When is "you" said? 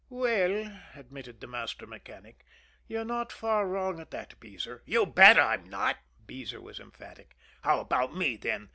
4.87-5.05